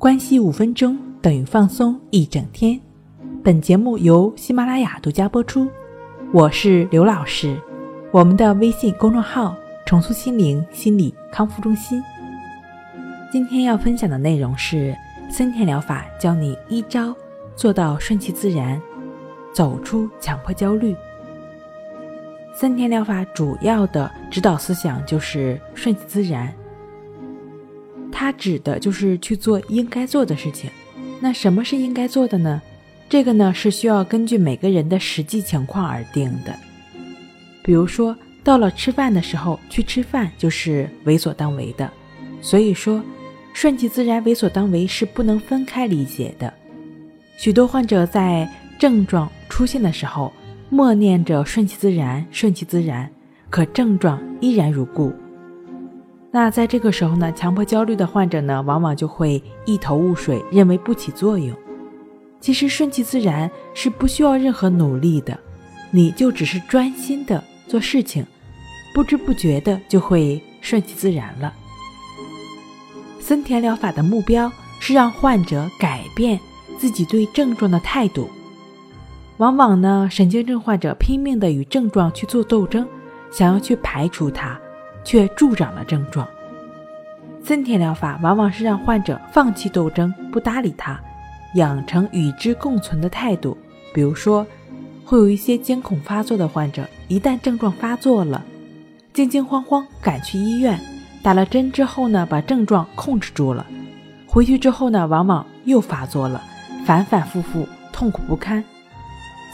[0.00, 2.80] 关系五分钟等于放松一整天。
[3.44, 5.68] 本节目由喜马拉雅独家播出。
[6.32, 7.60] 我是刘老师，
[8.10, 12.02] 我们的微信公众号“重塑心灵心理康复中心”。
[13.30, 14.96] 今天要分享的内容是
[15.28, 17.14] 森田疗法，教你一招
[17.54, 18.80] 做到顺其自然，
[19.52, 20.96] 走出强迫焦虑。
[22.54, 26.50] 森田疗法主要的指导思想就是顺其自然。
[28.20, 30.68] 它指的就是去做应该做的事情。
[31.20, 32.60] 那什么是应该做的呢？
[33.08, 36.54] 这个呢是需要根据每个人的实际情况而定的。
[37.62, 38.14] 比如说，
[38.44, 41.90] 到了吃饭的时候去吃饭，就是为所当为的。
[42.42, 43.02] 所以说，
[43.54, 46.52] 顺其自然、为所当为是不能分开理解的。
[47.38, 48.46] 许多患者在
[48.78, 50.30] 症状出现的时候，
[50.68, 53.10] 默念着顺其自然、顺其自然，
[53.48, 55.10] 可症状依然如故。
[56.32, 61.54] 那在这个时候呢，强迫焦虑的患者呢，往往就会一头雾水，认为不起作用。
[62.40, 65.38] 其实顺其自然是不需要任何努力的，
[65.90, 68.24] 你就只是专心的做事情，
[68.94, 71.52] 不知不觉的就会顺其自然了。
[73.18, 76.38] 森田疗法的目标是让患者改变
[76.78, 78.30] 自己对症状的态度。
[79.38, 82.86] 往往呢，神经症患者拼命的与症状去做斗争，
[83.32, 84.58] 想要去排除它。
[85.04, 86.26] 却助长了症状。
[87.42, 91.00] 森田疗法往往是让患者放弃斗争，不搭理他，
[91.54, 93.56] 养成与之共存的态度。
[93.94, 94.46] 比如说，
[95.04, 98.44] 会有一些惊恐发作的患者，一旦症状发作了，
[99.12, 100.78] 惊惊慌慌赶去医院，
[101.22, 103.66] 打了针之后呢，把症状控制住了，
[104.26, 106.40] 回去之后呢，往往又发作了，
[106.86, 108.62] 反反复复，痛苦不堪。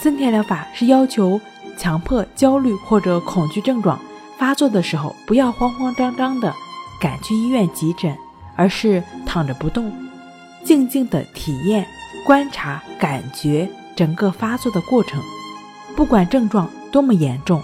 [0.00, 1.40] 森田疗法是要求
[1.76, 4.00] 强迫焦虑或者恐惧症状。
[4.38, 6.54] 发作的时候，不要慌慌张张的
[7.00, 8.16] 赶去医院急诊，
[8.56, 9.92] 而是躺着不动，
[10.64, 11.86] 静静的体验、
[12.26, 15.22] 观察、感觉整个发作的过程。
[15.96, 17.62] 不管症状多么严重，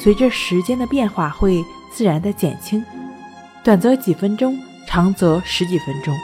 [0.00, 2.84] 随着时间的变化会自然的减轻，
[3.62, 6.14] 短则几分钟，长则十几分钟。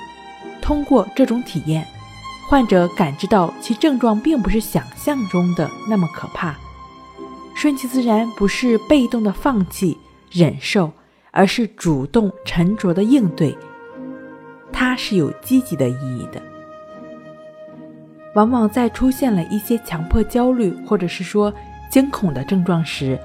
[0.63, 1.85] 通过这种体验，
[2.49, 6.55] 患者感知到其症状并不是想象中的那么可怕。
[7.61, 9.95] 顺其自然不是被动的放弃
[10.31, 10.91] 忍受，
[11.31, 13.55] 而是主动沉着的应对，
[14.73, 16.41] 它是有积极的意义的。
[18.35, 21.53] 往往在出现了一些强迫焦虑或者是说
[21.91, 23.21] 惊恐的症状时，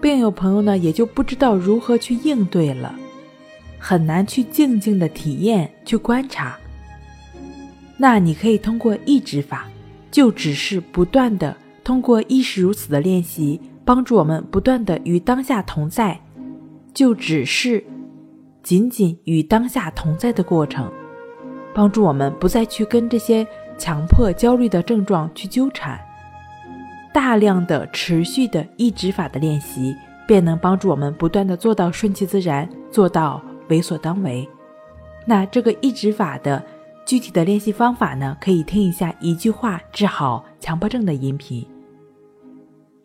[0.00, 2.92] 病友朋友呢也就不知道如何去应对了，
[3.78, 6.58] 很难去静静的体验去观察。
[7.96, 9.68] 那你可以通过抑制法，
[10.10, 11.56] 就只是不断的。
[11.88, 16.20] 通过亦是如此的练习，帮助我们不断的与当下同在，
[16.92, 17.82] 就只是
[18.62, 20.92] 仅仅与当下同在的过程，
[21.74, 23.46] 帮助我们不再去跟这些
[23.78, 25.98] 强迫焦虑的症状去纠缠。
[27.10, 34.46] 大量的持续的抑制法的练习，便能帮助我们不断的做到顺其自然，做到为所当为。
[35.24, 36.62] 那这个抑制法的
[37.06, 38.36] 具体的练习方法呢？
[38.38, 41.66] 可以听一下一句话治好强迫症的音频。